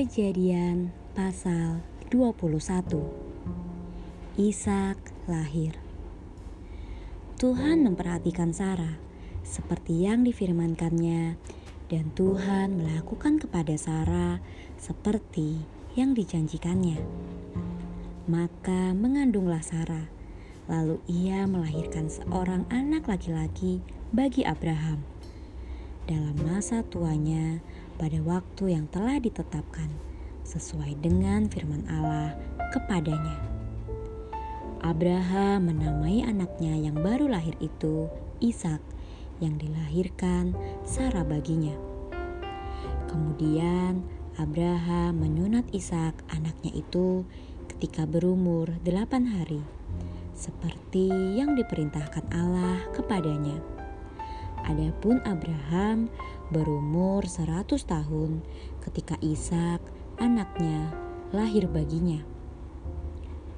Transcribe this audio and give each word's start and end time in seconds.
Kejadian 0.00 0.96
pasal 1.12 1.84
21 2.08 2.56
Ishak 4.40 4.96
lahir 5.28 5.76
Tuhan 7.36 7.84
memperhatikan 7.84 8.56
Sarah 8.56 8.96
seperti 9.44 10.08
yang 10.08 10.24
difirmankannya 10.24 11.36
dan 11.92 12.04
Tuhan 12.16 12.80
melakukan 12.80 13.44
kepada 13.44 13.76
Sarah 13.76 14.40
seperti 14.80 15.68
yang 15.92 16.16
dijanjikannya. 16.16 16.96
Maka 18.24 18.96
mengandunglah 18.96 19.60
Sarah, 19.60 20.08
lalu 20.64 20.96
ia 21.12 21.44
melahirkan 21.44 22.08
seorang 22.08 22.64
anak 22.72 23.04
laki-laki 23.04 23.84
bagi 24.16 24.48
Abraham. 24.48 25.04
Dalam 26.08 26.40
masa 26.40 26.80
tuanya, 26.88 27.60
pada 28.00 28.16
waktu 28.24 28.72
yang 28.72 28.88
telah 28.88 29.20
ditetapkan 29.20 29.92
sesuai 30.48 30.96
dengan 31.04 31.52
firman 31.52 31.84
Allah 31.92 32.32
kepadanya. 32.72 33.36
Abraham 34.80 35.68
menamai 35.68 36.24
anaknya 36.24 36.72
yang 36.80 36.96
baru 36.96 37.28
lahir 37.28 37.52
itu 37.60 38.08
Ishak 38.40 38.80
yang 39.44 39.60
dilahirkan 39.60 40.56
Sarah 40.88 41.28
baginya. 41.28 41.76
Kemudian 43.12 44.00
Abraham 44.40 45.20
menyunat 45.20 45.68
Ishak 45.76 46.16
anaknya 46.32 46.72
itu 46.72 47.28
ketika 47.68 48.08
berumur 48.08 48.72
delapan 48.80 49.28
hari 49.28 49.60
seperti 50.32 51.36
yang 51.36 51.52
diperintahkan 51.52 52.32
Allah 52.32 52.80
kepadanya. 52.96 53.79
Adapun 54.66 55.22
Abraham 55.24 56.12
berumur 56.50 57.24
100 57.24 57.64
tahun 57.86 58.44
ketika 58.84 59.16
Ishak 59.22 59.80
anaknya 60.20 60.92
lahir 61.30 61.70
baginya. 61.70 62.20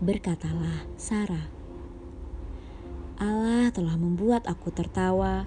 Berkatalah 0.02 0.86
Sarah, 0.98 1.46
Allah 3.22 3.70
telah 3.70 3.94
membuat 3.94 4.50
aku 4.50 4.74
tertawa. 4.74 5.46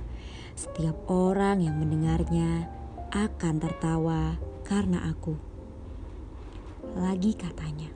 Setiap 0.55 0.95
orang 1.11 1.59
yang 1.59 1.75
mendengarnya 1.75 2.71
akan 3.11 3.59
tertawa 3.59 4.39
karena 4.63 5.03
aku. 5.11 5.35
Lagi 6.95 7.35
katanya, 7.35 7.91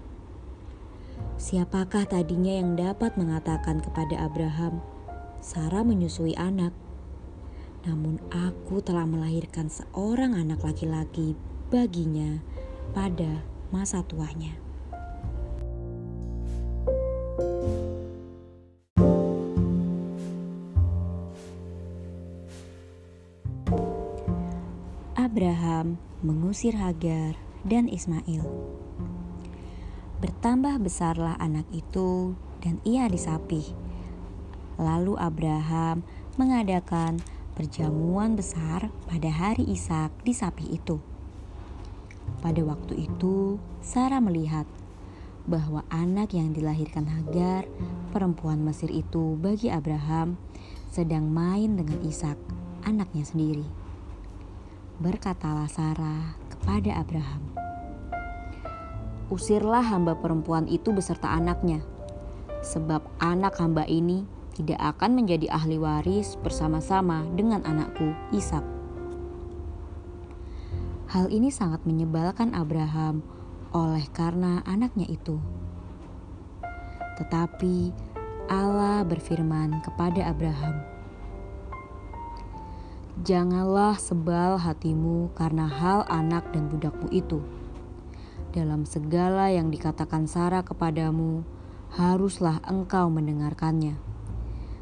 siapakah 1.40 2.04
tadinya 2.04 2.60
yang 2.60 2.76
dapat 2.76 3.16
mengatakan 3.16 3.80
kepada 3.80 4.28
Abraham, 4.28 4.84
Sarah 5.40 5.88
menyusui 5.88 6.36
anak? 6.36 6.76
Namun 7.88 8.20
aku 8.34 8.84
telah 8.84 9.08
melahirkan 9.08 9.72
seorang 9.72 10.36
anak 10.36 10.60
laki-laki 10.64 11.38
baginya 11.72 12.44
pada 12.92 13.46
masa 13.72 14.04
tuanya. 14.04 14.58
Abraham 25.30 26.02
mengusir 26.26 26.74
Hagar 26.76 27.38
dan 27.62 27.86
Ismail. 27.86 28.44
Bertambah 30.20 30.84
besarlah 30.84 31.38
anak 31.40 31.70
itu 31.72 32.36
dan 32.60 32.84
ia 32.84 33.08
disapih. 33.08 33.64
Lalu 34.76 35.16
Abraham 35.16 36.04
mengadakan 36.36 37.24
perjamuan 37.60 38.40
besar 38.40 38.88
pada 39.12 39.28
hari 39.28 39.68
Ishak 39.68 40.16
di 40.24 40.32
sapi 40.32 40.80
itu. 40.80 40.96
Pada 42.40 42.64
waktu 42.64 43.04
itu, 43.12 43.60
Sarah 43.84 44.24
melihat 44.24 44.64
bahwa 45.44 45.84
anak 45.92 46.32
yang 46.32 46.56
dilahirkan 46.56 47.04
Hagar, 47.04 47.68
perempuan 48.16 48.64
Mesir 48.64 48.88
itu 48.88 49.36
bagi 49.36 49.68
Abraham, 49.68 50.40
sedang 50.88 51.28
main 51.28 51.76
dengan 51.76 52.00
Ishak, 52.00 52.40
anaknya 52.88 53.28
sendiri. 53.28 53.68
Berkatalah 55.04 55.68
Sarah 55.68 56.40
kepada 56.48 56.96
Abraham, 56.96 57.44
"Usirlah 59.28 59.84
hamba 59.84 60.16
perempuan 60.16 60.64
itu 60.72 60.96
beserta 60.96 61.28
anaknya, 61.36 61.84
sebab 62.64 63.04
anak 63.20 63.60
hamba 63.60 63.84
ini 63.84 64.39
tidak 64.60 64.76
akan 65.00 65.16
menjadi 65.16 65.48
ahli 65.56 65.80
waris 65.80 66.36
bersama-sama 66.44 67.24
dengan 67.32 67.64
anakku 67.64 68.12
Ishak. 68.36 68.68
Hal 71.16 71.32
ini 71.32 71.48
sangat 71.48 71.88
menyebalkan 71.88 72.52
Abraham 72.52 73.24
oleh 73.72 74.04
karena 74.12 74.60
anaknya 74.68 75.08
itu. 75.08 75.40
Tetapi 77.24 77.96
Allah 78.52 79.08
berfirman 79.08 79.80
kepada 79.80 80.28
Abraham, 80.28 80.84
"Janganlah 83.24 83.96
sebal 83.96 84.60
hatimu 84.60 85.32
karena 85.40 85.72
hal 85.72 86.04
anak 86.12 86.52
dan 86.52 86.68
budakmu 86.68 87.08
itu. 87.16 87.40
Dalam 88.52 88.84
segala 88.84 89.56
yang 89.56 89.72
dikatakan 89.72 90.28
Sarah 90.28 90.68
kepadamu, 90.68 91.48
haruslah 91.96 92.60
engkau 92.68 93.08
mendengarkannya." 93.08 94.19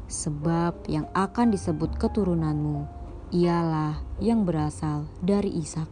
Sebab 0.08 0.88
yang 0.88 1.04
akan 1.12 1.52
disebut 1.52 2.00
keturunanmu 2.00 2.88
ialah 3.28 4.00
yang 4.24 4.48
berasal 4.48 5.04
dari 5.20 5.52
Ishak. 5.52 5.86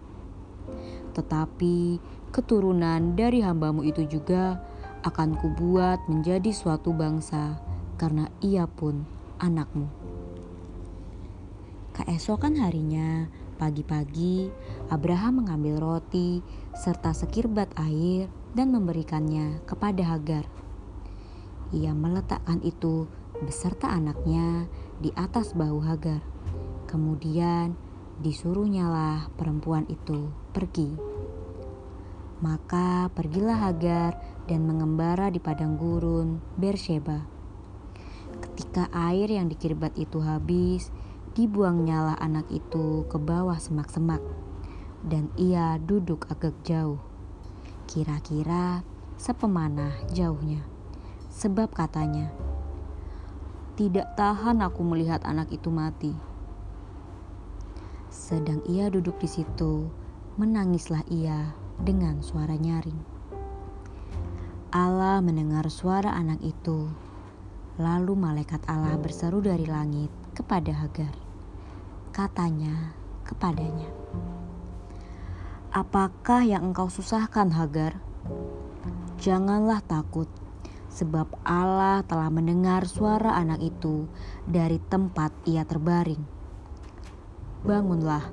Tetapi 1.12 2.00
keturunan 2.32 3.12
dari 3.16 3.44
hambamu 3.44 3.84
itu 3.84 4.08
juga 4.08 4.60
akan 5.04 5.36
kubuat 5.38 6.08
menjadi 6.08 6.50
suatu 6.50 6.96
bangsa 6.96 7.60
karena 8.00 8.32
ia 8.40 8.64
pun 8.64 9.04
anakmu. 9.38 9.88
Keesokan 11.96 12.60
harinya, 12.60 13.24
pagi-pagi, 13.56 14.52
Abraham 14.92 15.44
mengambil 15.44 15.80
roti 15.80 16.44
serta 16.76 17.16
sekirbat 17.16 17.72
air 17.80 18.28
dan 18.52 18.68
memberikannya 18.72 19.64
kepada 19.64 20.04
Hagar. 20.04 20.44
Ia 21.72 21.96
meletakkan 21.96 22.60
itu 22.60 23.08
beserta 23.44 23.92
anaknya 23.92 24.70
di 25.00 25.12
atas 25.12 25.52
bahu 25.52 25.84
Hagar. 25.84 26.24
Kemudian 26.88 27.76
disuruhnyalah 28.22 29.34
perempuan 29.36 29.84
itu 29.92 30.32
pergi. 30.56 30.96
Maka 32.40 33.08
pergilah 33.12 33.68
Hagar 33.68 34.16
dan 34.48 34.64
mengembara 34.64 35.28
di 35.32 35.40
padang 35.40 35.76
gurun 35.76 36.40
Bersheba. 36.56 37.24
Ketika 38.36 38.92
air 38.92 39.32
yang 39.32 39.48
dikirbat 39.48 39.96
itu 39.96 40.20
habis, 40.20 40.92
dibuangnyalah 41.36 42.16
anak 42.20 42.48
itu 42.48 43.04
ke 43.08 43.16
bawah 43.20 43.56
semak-semak, 43.56 44.20
dan 45.04 45.28
ia 45.36 45.80
duduk 45.80 46.28
agak 46.28 46.52
jauh. 46.64 47.00
Kira-kira 47.88 48.84
sepemanah 49.16 49.92
jauhnya, 50.12 50.60
sebab 51.32 51.72
katanya, 51.72 52.28
tidak 53.76 54.16
tahan 54.16 54.64
aku 54.64 54.80
melihat 54.80 55.20
anak 55.28 55.52
itu 55.52 55.68
mati. 55.68 56.16
Sedang 58.08 58.64
ia 58.64 58.88
duduk 58.88 59.20
di 59.20 59.28
situ, 59.28 59.92
menangislah 60.40 61.04
ia 61.12 61.52
dengan 61.76 62.24
suara 62.24 62.56
nyaring. 62.56 62.96
Allah 64.72 65.20
mendengar 65.20 65.68
suara 65.68 66.16
anak 66.16 66.40
itu. 66.40 66.88
Lalu 67.76 68.16
malaikat 68.16 68.64
Allah 68.64 68.96
berseru 68.96 69.44
dari 69.44 69.68
langit 69.68 70.08
kepada 70.32 70.72
Hagar. 70.72 71.12
Katanya 72.16 72.96
kepadanya, 73.28 73.92
"Apakah 75.76 76.48
yang 76.48 76.72
engkau 76.72 76.88
susahkan, 76.88 77.52
Hagar? 77.52 78.00
Janganlah 79.20 79.84
takut." 79.84 80.45
Sebab 80.96 81.28
Allah 81.44 82.00
telah 82.08 82.32
mendengar 82.32 82.88
suara 82.88 83.36
anak 83.36 83.60
itu 83.60 84.08
dari 84.48 84.80
tempat 84.80 85.28
ia 85.44 85.60
terbaring. 85.68 86.24
Bangunlah, 87.68 88.24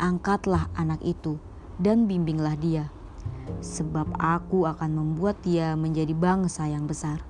angkatlah 0.00 0.72
anak 0.72 1.04
itu, 1.04 1.36
dan 1.76 2.08
bimbinglah 2.08 2.56
dia, 2.56 2.88
sebab 3.60 4.08
aku 4.16 4.64
akan 4.64 4.96
membuat 4.96 5.36
dia 5.44 5.76
menjadi 5.76 6.16
bangsa 6.16 6.64
yang 6.64 6.88
besar. 6.88 7.20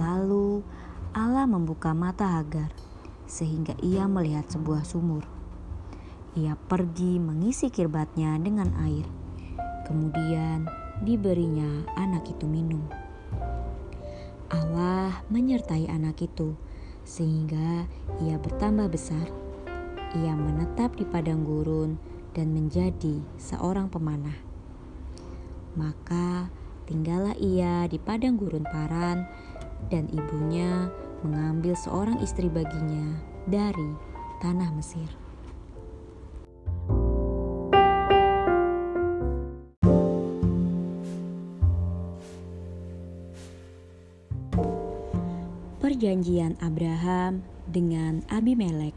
Lalu 0.00 0.64
Allah 1.12 1.44
membuka 1.44 1.92
mata 1.92 2.40
Hagar, 2.40 2.72
sehingga 3.28 3.76
ia 3.84 4.08
melihat 4.08 4.48
sebuah 4.48 4.88
sumur. 4.88 5.28
Ia 6.32 6.56
pergi 6.56 7.20
mengisi 7.20 7.68
kirbatnya 7.68 8.40
dengan 8.40 8.72
air. 8.80 9.04
Kemudian 9.84 10.64
diberinya 11.04 11.84
anak 11.98 12.24
itu 12.30 12.48
minum. 12.48 13.01
Allah 14.52 15.24
menyertai 15.32 15.88
anak 15.88 16.20
itu 16.20 16.52
sehingga 17.08 17.88
ia 18.20 18.36
bertambah 18.36 18.92
besar. 18.92 19.24
Ia 20.12 20.36
menetap 20.36 20.92
di 21.00 21.08
padang 21.08 21.40
gurun 21.40 21.96
dan 22.36 22.52
menjadi 22.52 23.24
seorang 23.40 23.88
pemanah. 23.88 24.36
Maka 25.72 26.52
tinggallah 26.84 27.32
ia 27.40 27.88
di 27.88 27.96
padang 27.96 28.36
gurun 28.36 28.68
Paran 28.68 29.24
dan 29.88 30.12
ibunya 30.12 30.92
mengambil 31.24 31.72
seorang 31.72 32.20
istri 32.20 32.52
baginya 32.52 33.16
dari 33.48 33.96
tanah 34.44 34.68
Mesir. 34.76 35.21
Perjanjian 46.02 46.58
Abraham 46.58 47.46
dengan 47.62 48.26
Abimelek. 48.26 48.90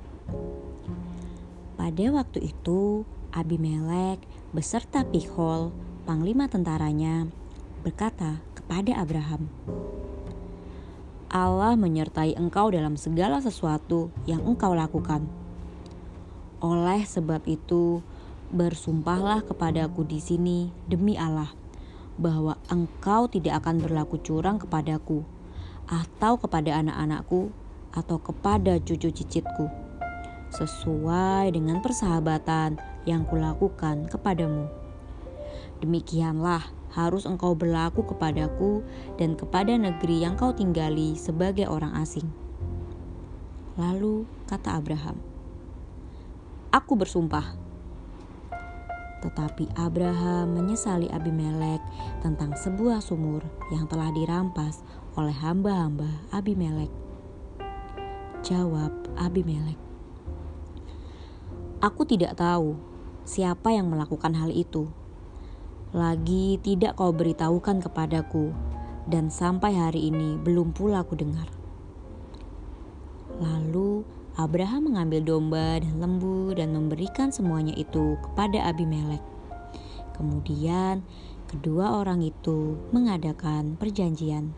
Pada 1.78 2.06
waktu 2.10 2.50
itu, 2.50 3.06
Abimelek 3.30 4.26
beserta 4.58 5.06
Pikhol, 5.06 5.70
panglima 6.10 6.50
tentaranya, 6.50 7.30
berkata 7.86 8.42
kepada 8.58 8.98
Abraham, 8.98 9.54
Allah 11.30 11.78
menyertai 11.78 12.42
engkau 12.42 12.74
dalam 12.74 12.98
segala 12.98 13.38
sesuatu 13.38 14.10
yang 14.26 14.42
engkau 14.42 14.74
lakukan. 14.74 15.30
Oleh 16.58 17.06
sebab 17.06 17.46
itu, 17.46 18.02
bersumpahlah 18.50 19.46
kepadaku 19.46 20.10
di 20.10 20.18
sini 20.18 20.74
demi 20.90 21.22
Allah 21.22 21.54
bahwa 22.18 22.58
engkau 22.74 23.30
tidak 23.30 23.62
akan 23.62 23.78
berlaku 23.86 24.18
curang 24.26 24.58
kepadaku 24.58 25.35
atau 25.86 26.38
kepada 26.38 26.82
anak-anakku 26.82 27.54
atau 27.96 28.18
kepada 28.20 28.78
cucu 28.82 29.10
cicitku 29.14 29.72
sesuai 30.56 31.52
dengan 31.52 31.84
persahabatan 31.84 32.80
yang 33.04 33.28
kulakukan 33.28 34.08
kepadamu. 34.08 34.72
Demikianlah 35.84 36.64
harus 36.96 37.28
engkau 37.28 37.52
berlaku 37.52 38.08
kepadaku 38.08 38.80
dan 39.20 39.36
kepada 39.36 39.76
negeri 39.76 40.24
yang 40.24 40.40
kau 40.40 40.56
tinggali 40.56 41.20
sebagai 41.20 41.68
orang 41.68 41.92
asing. 42.00 42.32
Lalu 43.76 44.24
kata 44.48 44.80
Abraham, 44.80 45.20
Aku 46.72 46.96
bersumpah. 46.96 47.65
Tetapi 49.26 49.74
Abraham 49.74 50.54
menyesali 50.54 51.10
Abimelek 51.10 51.82
tentang 52.22 52.54
sebuah 52.54 53.02
sumur 53.02 53.42
yang 53.74 53.90
telah 53.90 54.14
dirampas 54.14 54.86
oleh 55.18 55.34
hamba-hamba 55.34 56.30
Abimelek. 56.30 56.94
Jawab 58.46 58.94
Abimelek, 59.18 59.82
Aku 61.82 62.06
tidak 62.06 62.38
tahu 62.38 62.78
siapa 63.26 63.74
yang 63.74 63.90
melakukan 63.90 64.38
hal 64.38 64.54
itu 64.54 64.86
lagi 65.96 66.60
tidak 66.60 67.00
kau 67.00 67.16
beritahukan 67.16 67.80
kepadaku, 67.80 68.52
dan 69.08 69.32
sampai 69.32 69.80
hari 69.80 70.12
ini 70.12 70.36
belum 70.36 70.76
pula 70.76 71.08
ku 71.08 71.16
dengar. 71.16 71.48
Lalu 73.40 74.04
Abraham 74.36 74.92
mengambil 74.92 75.24
domba 75.24 75.80
dan 75.80 75.96
lembu 76.04 76.52
dan 76.52 76.76
memberikan 76.76 77.32
semuanya 77.32 77.72
itu 77.80 78.20
kepada 78.20 78.68
Abimelek. 78.68 79.24
Kemudian 80.12 81.08
kedua 81.48 81.96
orang 81.96 82.20
itu 82.20 82.76
mengadakan 82.92 83.80
perjanjian. 83.80 84.52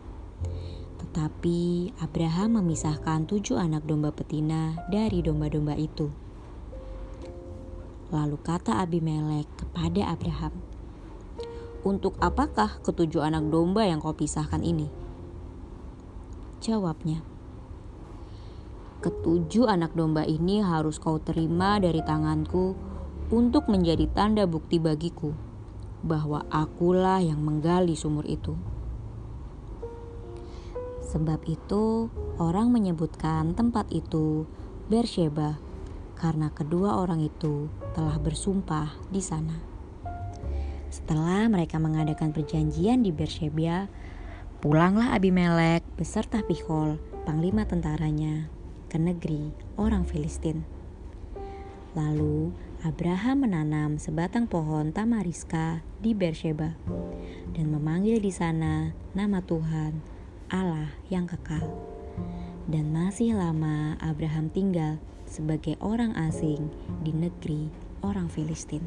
Tetapi 0.97 1.93
Abraham 2.01 2.57
memisahkan 2.57 3.29
tujuh 3.29 3.53
anak 3.61 3.85
domba 3.85 4.09
betina 4.09 4.73
dari 4.89 5.21
domba-domba 5.21 5.77
itu. 5.77 6.09
Lalu 8.09 8.41
kata 8.41 8.81
Abimelek 8.81 9.45
kepada 9.61 10.09
Abraham, 10.09 10.57
untuk 11.85 12.17
apakah 12.17 12.81
ketujuh 12.81 13.21
anak 13.21 13.45
domba 13.53 13.85
yang 13.85 14.01
kau 14.01 14.17
pisahkan 14.17 14.65
ini? 14.65 14.89
Jawabnya, 16.65 17.21
Ketujuh 19.07 19.71
anak 19.71 19.95
domba 19.95 20.27
ini 20.27 20.59
harus 20.59 20.99
kau 20.99 21.15
terima 21.15 21.79
dari 21.79 22.03
tanganku 22.03 22.75
untuk 23.31 23.71
menjadi 23.71 24.03
tanda 24.11 24.43
bukti 24.43 24.83
bagiku 24.83 25.31
bahwa 26.03 26.43
akulah 26.51 27.23
yang 27.23 27.39
menggali 27.39 27.95
sumur 27.95 28.27
itu. 28.27 28.59
Sebab 31.07 31.39
itu, 31.47 32.11
orang 32.35 32.67
menyebutkan 32.67 33.55
tempat 33.55 33.87
itu 33.95 34.43
Bersheba 34.91 35.55
karena 36.19 36.51
kedua 36.51 36.99
orang 36.99 37.23
itu 37.23 37.71
telah 37.95 38.19
bersumpah 38.19 38.91
di 39.07 39.23
sana. 39.23 39.55
Setelah 40.91 41.47
mereka 41.47 41.79
mengadakan 41.79 42.35
perjanjian 42.35 43.07
di 43.07 43.15
Beersheba, 43.15 43.87
pulanglah 44.59 45.15
Abimelek 45.15 45.87
beserta 45.95 46.43
Pichol, 46.43 46.99
panglima 47.23 47.63
tentaranya, 47.63 48.56
ke 48.87 48.97
negeri 48.99 49.51
orang 49.75 50.07
Filistin. 50.07 50.63
Lalu 51.95 52.53
Abraham 52.85 53.47
menanam 53.47 53.91
sebatang 53.97 54.45
pohon 54.45 54.93
tamariska 54.93 55.81
di 55.97 56.13
Beersheba 56.13 56.77
dan 57.57 57.73
memanggil 57.73 58.21
di 58.21 58.29
sana 58.29 58.93
nama 59.17 59.41
Tuhan, 59.41 59.97
Allah 60.53 60.93
yang 61.09 61.25
kekal. 61.25 61.65
Dan 62.67 62.91
masih 62.93 63.33
lama 63.33 63.97
Abraham 63.97 64.51
tinggal 64.53 64.99
sebagai 65.25 65.79
orang 65.81 66.13
asing 66.15 66.69
di 67.01 67.15
negeri 67.15 67.71
orang 68.05 68.29
Filistin. 68.29 68.83